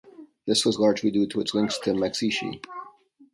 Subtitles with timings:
[0.47, 2.59] This was largely due to its links to Maxixe.